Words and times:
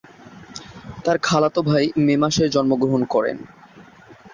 তার 1.05 1.17
খালাতো 1.19 1.59
ভাই 1.69 1.85
মে 2.05 2.15
মাসে 2.23 2.43
জন্মগ্রহণ 2.55 3.01
করে। 3.13 3.31